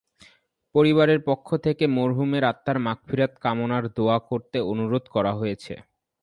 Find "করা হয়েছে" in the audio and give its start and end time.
5.07-5.73